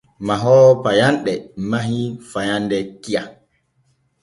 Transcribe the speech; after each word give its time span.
Mahoowo 0.27 0.69
payanɗe 0.83 1.33
mahii 1.69 2.05
faande 2.31 2.77
kiya. 3.01 3.21